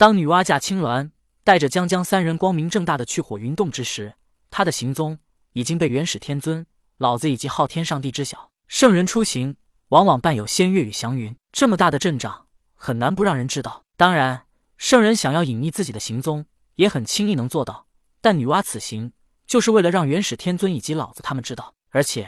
[0.00, 1.10] 当女娲驾青鸾
[1.44, 4.14] 带着江江三人光明正大的去火云洞之时，
[4.50, 5.18] 他的行踪
[5.52, 6.64] 已经被元始天尊、
[6.96, 8.48] 老子以及昊天上帝知晓。
[8.66, 9.56] 圣人出行
[9.88, 13.84] 往往伴有仙乐与祥云，这么大的阵仗很难不让人知道。
[13.98, 14.44] 当然，
[14.78, 16.46] 圣人想要隐匿自己的行踪，
[16.76, 17.84] 也很轻易能做到。
[18.22, 19.12] 但女娲此行
[19.46, 22.26] 就是为了让元始天尊以及老子他们知道，而且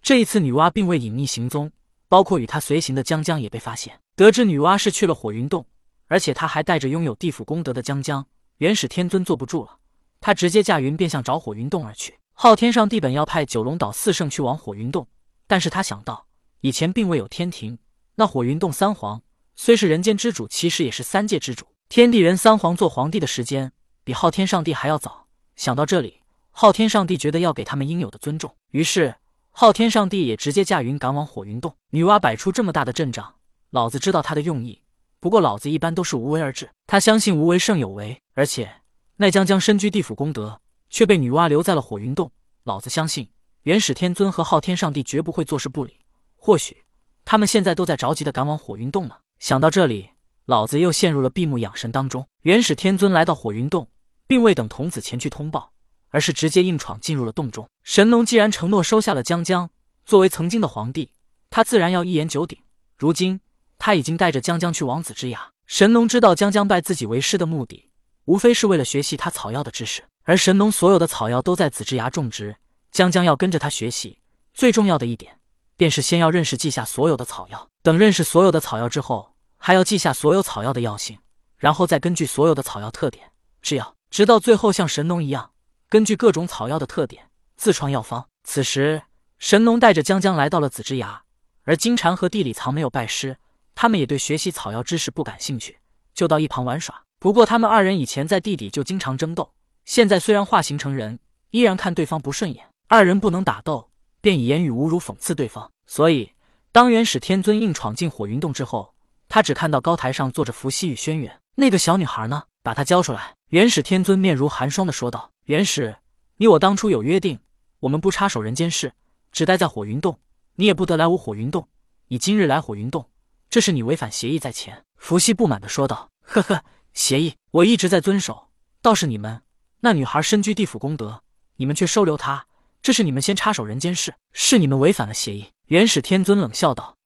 [0.00, 1.70] 这一次女娲并未隐匿行踪，
[2.08, 4.00] 包括与她随行的江江也被发现。
[4.16, 5.66] 得知女娲是去了火云洞，
[6.10, 9.78] 而且他还带着拥有地府功德的江江，元始天尊坐不住了，
[10.20, 12.18] 他直接驾云便向着火云洞而去。
[12.32, 15.06] 昊天上帝本要派九龙岛四圣去往火云洞。
[15.46, 16.26] 但是他想到，
[16.62, 17.78] 以前并未有天庭，
[18.16, 19.22] 那火云洞三皇
[19.54, 21.64] 虽是人间之主，其实也是三界之主。
[21.88, 23.70] 天地人三皇做皇帝的时间
[24.02, 25.28] 比昊天上帝还要早。
[25.54, 29.14] 想到这里，昊天上帝觉得要给他们应有的尊重，于是
[29.52, 31.76] 昊天上帝也直接驾云赶往火云洞。
[31.90, 33.36] 女娲摆出这么大的阵仗，
[33.70, 34.82] 老子知道他的用意。
[35.20, 38.70] 不过老子一般都是无为而治，他相信无为胜有为，而且
[39.16, 42.32] 奈江江身居地府功德，却被女娲留在了火云洞。
[42.64, 43.28] 老子相信。
[43.64, 45.94] 元始天尊和昊天上帝绝不会坐视不理，
[46.34, 46.78] 或许
[47.26, 49.16] 他们现在都在着急的赶往火云洞呢。
[49.38, 50.08] 想到这里，
[50.46, 52.26] 老子又陷入了闭目养神当中。
[52.40, 53.86] 元始天尊来到火云洞，
[54.26, 55.72] 并未等童子前去通报，
[56.08, 57.68] 而是直接硬闯进入了洞中。
[57.82, 59.68] 神农既然承诺收下了江江，
[60.06, 61.12] 作为曾经的皇帝，
[61.50, 62.58] 他自然要一言九鼎。
[62.96, 63.42] 如今
[63.80, 65.50] 他已经带着江江去往子之崖。
[65.66, 67.88] 神农知道江江拜自己为师的目的，
[68.26, 72.54] 无非是为了学习他草药的知识，而神农所有的草药都在子之崖种植。
[72.92, 74.18] 江江要跟着他学习，
[74.52, 75.38] 最重要的一点
[75.76, 77.68] 便是先要认识记下所有的草药。
[77.82, 81.18] 等认识所有的草药之后，还要记下所有草药的药性，
[81.56, 83.30] 然后再根据所有的草药特点
[83.62, 85.52] 制药，直到最后像神农一样，
[85.88, 88.26] 根据各种草药的特点自创药方。
[88.44, 89.02] 此时，
[89.38, 91.22] 神农带着江江来到了紫之崖，
[91.62, 93.38] 而金蝉和地里藏没有拜师，
[93.80, 95.78] 他们也对学习草药知识不感兴趣，
[96.12, 97.02] 就到一旁玩耍。
[97.18, 99.54] 不过，他们二人以前在地底就经常争斗，
[99.86, 101.18] 现在虽然化形成人，
[101.50, 102.66] 依然看对方不顺眼。
[102.88, 103.88] 二人不能打斗，
[104.20, 105.72] 便以言语侮辱讽刺对方。
[105.86, 106.30] 所以，
[106.72, 108.92] 当元始天尊硬闯进火云洞之后，
[109.30, 111.32] 他只看到高台上坐着伏羲与轩辕。
[111.54, 112.42] 那个小女孩呢？
[112.62, 113.34] 把她交出来！
[113.48, 115.96] 元始天尊面如寒霜的说道：“元始，
[116.36, 117.38] 你我当初有约定，
[117.78, 118.92] 我们不插手人间事，
[119.32, 120.18] 只待在火云洞。
[120.56, 121.66] 你也不得来我火云洞。
[122.08, 123.06] 你今日来火云洞，
[123.50, 128.48] 这是你违反协议在前。”伏羲不满的说道：“呵呵，协议我一直在遵守，
[128.80, 129.42] 倒是你们，
[129.80, 131.22] 那女孩身居地府功德，
[131.56, 132.46] 你们却收留她。”
[132.82, 135.50] 这是你们先插手人间事，是你们违反了协议。
[135.66, 136.96] 元始天尊冷笑道：“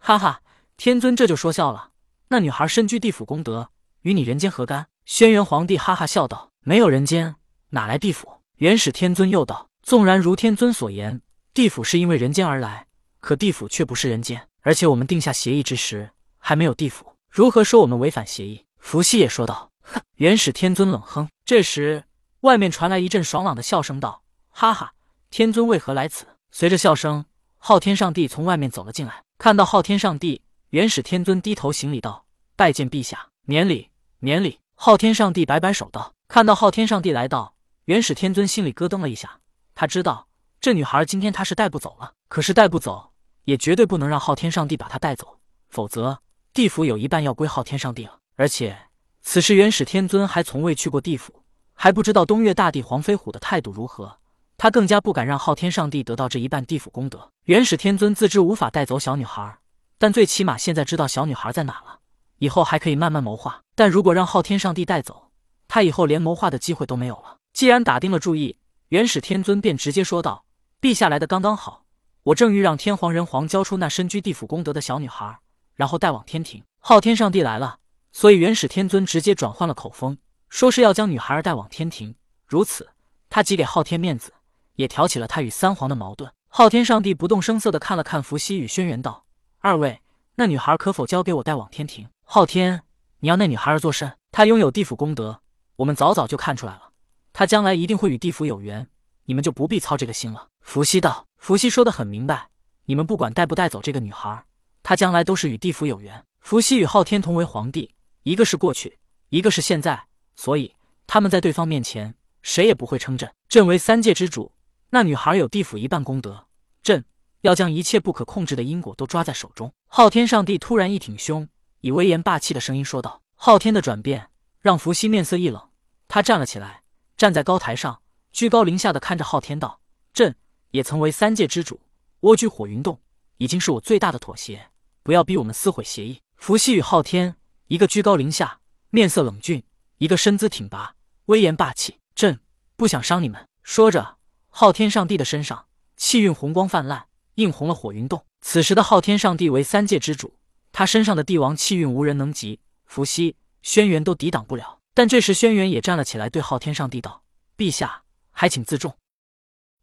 [0.00, 0.40] 哈哈，
[0.78, 1.90] 天尊这就说笑了。
[2.28, 7.36] 那女孩身居地府功德，与你人间何干？”轩辕皇帝哈哈笑道：“没有人间，
[7.70, 11.20] 哪来地府？”元始天尊又道：“纵然如天尊所言，
[11.52, 12.86] 地府是因为人间而来，
[13.20, 21.28] 可地府却不是人间，而且我们定下协议之时还没有地府，如何说我们违反协议？”伏羲也说道：“哼！”元始天尊冷哼。
[21.44, 22.02] 这时，
[22.40, 24.24] 外面传来一阵爽朗的笑声，道。
[24.50, 24.92] 哈哈，
[25.30, 26.26] 天尊为何来此？
[26.50, 27.24] 随着笑声，
[27.58, 29.22] 昊天上帝从外面走了进来。
[29.38, 37.54] 看到昊天上帝，元始天尊低头行礼道：“拜见陛下，免礼，免礼。”昊天上帝摆摆手道：“看到昊天上帝来到，
[37.84, 39.38] 元始天尊心里咯噔了一下。
[39.76, 40.26] 他知道
[40.60, 43.12] 这女孩今天他是带不走了，可是带不走，
[43.46, 45.38] 也绝对不能让昊天上帝把她带走，
[45.70, 46.20] 否则
[46.52, 48.18] 地府有一半要归昊天上帝了。
[48.36, 48.76] 而且
[49.22, 51.42] 此时元始天尊还从未去过地府，
[51.72, 54.18] 还不知道东岳大帝黄飞虎的态度如何。”
[54.58, 57.30] 他更加不敢让昊天上帝得到这一半地府功德。
[57.44, 59.58] 元始天尊自知无法带走小女孩，
[59.98, 62.00] 但最起码现在知道小女孩在哪了，
[62.38, 63.60] 以后还可以慢慢谋划。
[63.74, 65.30] 但如果让昊天上帝带走，
[65.68, 67.36] 他以后连谋划的机会都没有了。
[67.52, 68.58] 既然打定了主意，
[68.88, 70.46] 元始天尊便直接说道
[70.80, 71.84] ：“陛下来的刚刚好，
[72.26, 75.38] 我正欲让天皇人皇交出那身居地府功德的小女孩，
[75.76, 76.60] 然后带往天庭。
[76.80, 77.78] 昊天上帝来了，
[78.10, 82.16] 所以元始天尊直接转换了口风，说是要将女孩儿带往天庭。
[82.44, 82.88] 如此，
[83.30, 84.32] 他既给昊天面子。”
[84.74, 86.30] 也挑起了他与三皇的矛盾。
[86.48, 89.24] 昊天上帝不动声色的看了看伏羲与轩辕，道
[89.60, 90.02] ：“二位，
[90.34, 92.82] 那女孩可否交给我带往天庭？”昊天，
[93.20, 94.12] 你要那女孩儿做甚？
[94.32, 95.40] 她拥有地府功德，
[95.76, 96.90] 我们早早就看出来了，
[97.32, 98.88] 她将来一定会与地府有缘，
[99.26, 100.48] 你们就不必操这个心了。
[100.60, 102.48] 伏羲道：“伏羲说的很明白，
[102.86, 104.44] 你们不管带不带走这个女孩，
[104.82, 106.24] 她将来都是与地府有缘。
[106.40, 107.94] 伏羲与昊天同为皇帝，
[108.24, 108.98] 一个是过去，
[109.28, 110.74] 一个是现在，所以
[111.06, 112.12] 他们在对方面前，
[112.42, 113.32] 谁也不会称朕。
[113.48, 114.50] 朕为三界之主。”
[114.90, 116.48] 那女孩有地府一半功德，
[116.82, 117.04] 朕
[117.42, 119.72] 要将一切不可控制的因果都抓在手中。
[119.86, 121.48] 昊天上帝突然一挺胸，
[121.80, 125.62] 以威严霸气的声音说道：“昊天的转变让伏羲面色一冷，
[126.08, 126.82] 他站了起来，
[127.16, 128.02] 站在高台上，
[128.32, 129.78] 居高临下的看着昊天道
[130.12, 130.34] ：‘朕
[130.76, 131.80] 也曾为三界之主，
[132.20, 133.00] 蜗居火云洞，
[133.38, 134.68] 已经是我最大的妥协，
[135.02, 137.36] 不要逼我们撕毁协议。’伏羲与昊天，
[137.68, 139.64] 一个居高临下，面色冷峻，
[139.96, 140.94] 一个身姿挺拔，
[141.26, 141.98] 威严霸气。
[142.14, 142.38] 朕
[142.76, 143.48] 不想伤你们。
[143.62, 144.18] 说着，
[144.50, 145.64] 昊天上帝的身上
[145.96, 147.06] 气运红光泛滥，
[147.36, 148.26] 映红了火云洞。
[148.42, 150.34] 此时的昊天上帝为三界之主，
[150.72, 154.80] 他身上的帝王气运无人能及，伏羲、轩辕都抵挡不了。
[154.92, 157.22] 但这时轩辕也站了起来，对昊天上帝道
[157.56, 158.94] ：“陛下，还请自重。”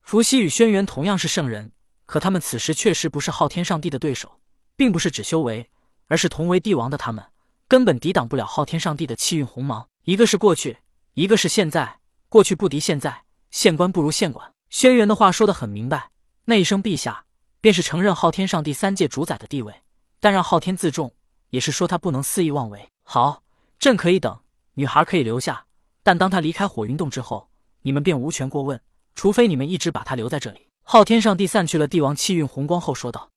[0.03, 1.71] 伏羲与轩辕同样是圣人，
[2.05, 4.39] 可他们此时确实不是昊天上帝的对手，
[4.75, 5.69] 并不是只修为，
[6.07, 7.25] 而是同为帝王的他们
[7.67, 9.87] 根本抵挡不了昊天上帝的气运鸿芒。
[10.03, 10.77] 一个是过去，
[11.13, 11.99] 一个是现在。
[12.27, 14.53] 过去不敌现在，县官不如县管。
[14.69, 16.11] 轩辕的话说得很明白，
[16.45, 17.25] 那一声陛下。
[17.61, 19.73] 便是承认昊天上帝三界主宰的地位，
[20.19, 21.15] 但让昊天自重，
[21.49, 22.89] 也是说他不能肆意妄为。
[23.03, 23.41] 好，
[23.79, 24.37] 朕可以等，
[24.73, 25.65] 女孩可以留下，
[26.03, 27.49] 但当他离开火云洞之后，
[27.83, 28.81] 你们便无权过问，
[29.15, 30.67] 除非你们一直把他留在这里。
[30.83, 33.32] 昊天上帝散去了帝王气运红光后说道。